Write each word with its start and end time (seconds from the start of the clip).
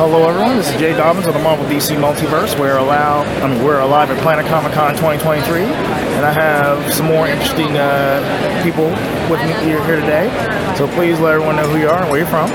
Hello, 0.00 0.26
everyone. 0.26 0.56
This 0.56 0.72
is 0.72 0.80
Jay 0.80 0.96
Dobbins 0.96 1.26
of 1.26 1.34
the 1.34 1.44
Marvel 1.44 1.66
DC 1.66 1.92
Multiverse. 2.00 2.58
We're 2.58 2.78
allowed, 2.78 3.28
I 3.44 3.52
mean, 3.52 3.62
we're 3.62 3.80
alive 3.80 4.08
at 4.08 4.16
Planet 4.24 4.46
Comicon 4.46 4.96
2023, 4.96 5.60
and 5.60 6.24
I 6.24 6.32
have 6.32 6.80
some 6.94 7.04
more 7.04 7.28
interesting 7.28 7.76
uh, 7.76 8.24
people 8.64 8.88
with 9.28 9.44
me 9.44 9.52
here, 9.60 9.76
here 9.84 10.00
today. 10.00 10.32
So 10.72 10.88
please 10.96 11.20
let 11.20 11.34
everyone 11.34 11.56
know 11.56 11.68
who 11.68 11.76
you 11.76 11.90
are 11.90 12.00
and 12.00 12.08
where 12.08 12.16
you're 12.16 12.32
from. 12.32 12.48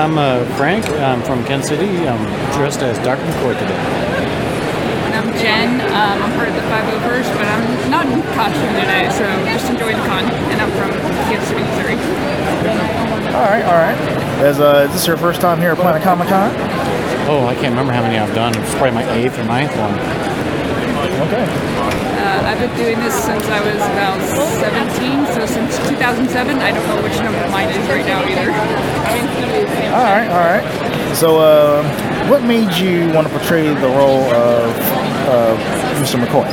I'm 0.00 0.16
uh, 0.16 0.48
Frank. 0.56 0.88
I'm 1.04 1.20
from 1.20 1.44
Kansas 1.44 1.68
City. 1.68 1.92
I'm 2.08 2.24
dressed 2.56 2.80
as 2.80 2.96
Dr. 3.04 3.20
McCoy 3.36 3.52
today. 3.60 3.76
And 5.04 5.12
I'm 5.12 5.28
Jen. 5.36 5.84
Um, 5.92 6.24
I'm 6.24 6.32
part 6.40 6.48
of 6.48 6.54
the 6.56 6.64
Five 6.72 6.88
501st, 6.88 7.36
but 7.36 7.44
I'm 7.44 7.90
not 7.92 8.08
in 8.08 8.24
costume 8.32 8.72
today, 8.80 9.12
so 9.12 9.28
just 9.52 9.68
enjoying 9.68 10.00
the 10.00 10.08
con. 10.08 10.24
And 10.24 10.56
I'm 10.64 10.72
from 10.72 10.88
Kansas 11.28 11.52
City, 11.52 11.60
Missouri. 11.68 12.00
All 13.36 13.44
right, 13.44 13.64
all 13.68 13.76
right. 13.76 14.15
As, 14.36 14.60
uh, 14.60 14.84
is 14.86 14.92
this 14.92 15.06
your 15.06 15.16
first 15.16 15.40
time 15.40 15.60
here 15.60 15.72
at 15.72 15.78
Planet 15.78 16.02
Comicon? 16.02 16.52
Oh, 17.24 17.46
I 17.48 17.54
can't 17.54 17.72
remember 17.72 17.92
how 17.92 18.02
many 18.02 18.18
I've 18.18 18.34
done. 18.34 18.52
It's 18.60 18.74
probably 18.74 18.92
my 18.92 19.08
eighth 19.16 19.38
or 19.38 19.44
ninth 19.44 19.72
one. 19.80 19.96
Okay. 21.24 21.48
Uh, 22.20 22.44
I've 22.44 22.60
been 22.60 22.76
doing 22.76 23.00
this 23.00 23.14
since 23.14 23.42
I 23.48 23.64
was 23.64 23.80
about 23.96 24.20
17, 24.60 25.24
so 25.32 25.46
since 25.46 25.78
2007. 25.88 26.58
I 26.58 26.70
don't 26.70 26.86
know 26.86 27.02
which 27.02 27.16
number 27.24 27.40
mine 27.48 27.70
is 27.70 27.88
right 27.88 28.04
now 28.04 28.20
either. 28.28 28.52
All 29.96 30.04
right, 30.04 30.28
all 30.28 30.44
right. 30.44 31.16
So, 31.16 31.40
uh, 31.40 31.82
what 32.28 32.42
made 32.44 32.76
you 32.76 33.10
want 33.14 33.26
to 33.26 33.32
portray 33.32 33.72
the 33.72 33.88
role 33.88 34.20
of 34.36 34.95
uh, 35.26 35.56
Mr. 36.00 36.22
McCoy? 36.22 36.46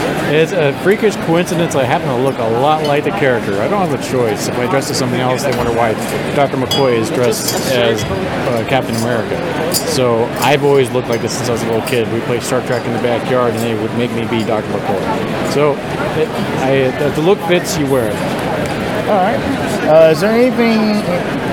It's 0.30 0.52
a 0.52 0.72
freakish 0.84 1.16
coincidence. 1.26 1.74
I 1.74 1.82
happen 1.82 2.06
to 2.06 2.14
look 2.14 2.38
a 2.38 2.48
lot 2.60 2.84
like 2.84 3.02
the 3.02 3.10
character. 3.10 3.60
I 3.60 3.66
don't 3.66 3.88
have 3.88 3.98
a 3.98 4.10
choice. 4.12 4.46
If 4.46 4.56
I 4.58 4.70
dress 4.70 4.88
as 4.88 4.96
something 4.96 5.18
else, 5.18 5.42
they 5.42 5.50
wonder 5.56 5.72
why 5.72 5.92
Dr. 6.36 6.56
McCoy 6.56 6.92
is 6.92 7.10
dressed 7.10 7.52
as 7.72 8.04
uh, 8.04 8.64
Captain 8.68 8.94
America. 8.94 9.74
So 9.74 10.26
I've 10.38 10.62
always 10.62 10.88
looked 10.92 11.08
like 11.08 11.20
this 11.20 11.36
since 11.36 11.48
I 11.48 11.52
was 11.52 11.62
a 11.64 11.66
little 11.66 11.88
kid. 11.88 12.06
We 12.12 12.20
played 12.20 12.44
Star 12.44 12.64
Trek 12.64 12.86
in 12.86 12.92
the 12.92 13.02
backyard, 13.02 13.54
and 13.54 13.60
they 13.60 13.74
would 13.74 13.92
make 13.98 14.12
me 14.12 14.22
be 14.28 14.44
Dr. 14.44 14.68
McCoy. 14.68 15.52
So 15.52 15.72
it, 16.14 16.28
I, 16.62 17.10
the 17.16 17.22
look 17.22 17.40
fits, 17.48 17.76
you 17.76 17.90
wear 17.90 18.06
it. 18.06 18.14
All 19.10 19.18
right. 19.18 19.40
Uh, 19.90 20.10
is 20.12 20.20
there 20.20 20.30
anything, 20.30 20.78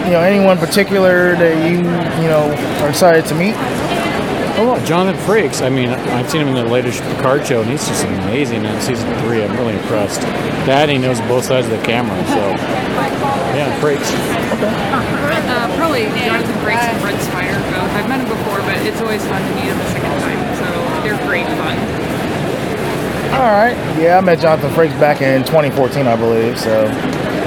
you 0.06 0.12
know, 0.12 0.22
anyone 0.22 0.60
particular 0.60 1.34
that 1.36 1.68
you, 1.68 1.78
you 1.78 2.30
know, 2.30 2.54
are 2.86 2.90
excited 2.90 3.26
to 3.26 3.34
meet? 3.34 3.56
Oh, 4.58 4.74
well, 4.74 4.86
Jonathan 4.88 5.22
Frakes. 5.22 5.62
I 5.62 5.70
mean, 5.70 5.90
I've 5.90 6.28
seen 6.32 6.42
him 6.42 6.48
in 6.48 6.56
the 6.56 6.66
latest 6.66 7.04
Picard 7.04 7.46
show, 7.46 7.62
and 7.62 7.70
he's 7.70 7.88
just 7.88 8.04
amazing 8.06 8.66
in 8.66 8.82
season 8.82 9.06
three. 9.22 9.44
I'm 9.44 9.56
really 9.56 9.76
impressed. 9.76 10.22
That 10.66 10.90
he 10.90 10.98
knows 10.98 11.22
both 11.30 11.46
sides 11.46 11.68
of 11.68 11.78
the 11.78 11.86
camera. 11.86 12.18
So, 12.26 12.42
yeah, 13.54 13.70
Frakes. 13.80 14.10
Uh, 14.58 15.78
probably 15.78 16.06
Jonathan 16.26 16.58
Frakes 16.66 16.90
and 16.90 17.00
Brent 17.04 17.22
Spiner 17.22 17.62
both. 17.70 17.92
I've 17.94 18.10
met 18.10 18.20
him 18.20 18.30
before, 18.30 18.58
but 18.66 18.82
it's 18.82 19.00
always 19.00 19.22
fun 19.28 19.46
to 19.46 19.54
meet 19.54 19.70
him 19.70 19.78
a 19.78 19.86
second 19.94 20.10
time. 20.26 20.42
So 20.58 20.66
they're 21.06 21.28
great 21.28 21.46
fun. 21.62 21.78
All 23.38 23.54
right. 23.54 23.78
Yeah, 24.02 24.18
I 24.18 24.22
met 24.22 24.40
Jonathan 24.40 24.72
Frakes 24.72 25.00
back 25.00 25.22
in 25.22 25.44
2014, 25.46 26.08
I 26.08 26.16
believe. 26.16 26.58
So, 26.58 26.88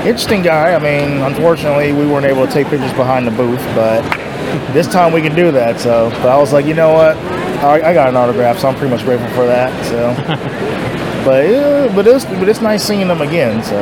interesting 0.06 0.42
guy. 0.42 0.74
I 0.74 0.78
mean, 0.78 1.22
unfortunately, 1.22 1.92
we 1.92 2.06
weren't 2.06 2.26
able 2.26 2.46
to 2.46 2.52
take 2.52 2.68
pictures 2.68 2.92
behind 2.92 3.26
the 3.26 3.32
booth, 3.32 3.64
but 3.74 4.04
this 4.72 4.86
time 4.86 5.12
we 5.12 5.22
can 5.22 5.34
do 5.34 5.50
that. 5.52 5.80
So, 5.80 6.10
but 6.10 6.28
I 6.28 6.38
was 6.38 6.52
like, 6.52 6.66
you 6.66 6.74
know 6.74 6.92
what? 6.92 7.16
I, 7.62 7.90
I 7.90 7.94
got 7.94 8.08
an 8.08 8.16
autograph, 8.16 8.58
so 8.58 8.68
I'm 8.68 8.74
pretty 8.74 8.94
much 8.94 9.04
grateful 9.04 9.28
for 9.30 9.46
that. 9.46 9.70
So, 9.86 10.14
but 11.24 11.48
yeah, 11.48 11.94
but 11.94 12.06
it's 12.06 12.24
but 12.24 12.48
it's 12.48 12.60
nice 12.60 12.82
seeing 12.82 13.08
them 13.08 13.20
again. 13.20 13.62
So, 13.62 13.76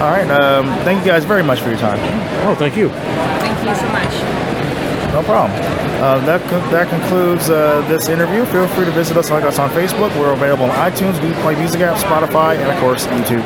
all 0.00 0.10
right. 0.10 0.28
Um, 0.30 0.66
thank 0.84 1.04
you 1.04 1.10
guys 1.10 1.24
very 1.24 1.42
much 1.42 1.60
for 1.60 1.68
your 1.70 1.78
time. 1.78 1.98
Oh, 2.46 2.54
thank 2.54 2.76
you. 2.76 2.88
Thank 2.88 3.68
you 3.68 3.74
so 3.74 3.88
much. 3.88 4.12
No 5.12 5.22
problem. 5.22 5.52
Uh, 6.02 6.18
that 6.26 6.40
con- 6.48 6.72
that 6.72 6.88
concludes 6.88 7.50
uh, 7.50 7.86
this 7.88 8.08
interview. 8.08 8.44
Feel 8.46 8.66
free 8.68 8.86
to 8.86 8.90
visit 8.92 9.16
us 9.16 9.30
like 9.30 9.44
us 9.44 9.58
on 9.58 9.70
Facebook. 9.70 10.10
We're 10.18 10.32
available 10.32 10.64
on 10.64 10.90
iTunes, 10.90 11.20
Google 11.20 11.40
Play 11.42 11.54
Music 11.56 11.80
app, 11.82 11.96
Spotify, 11.98 12.56
and 12.56 12.70
of 12.70 12.78
course 12.80 13.06
YouTube. 13.06 13.42